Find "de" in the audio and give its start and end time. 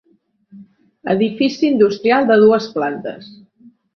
2.31-2.39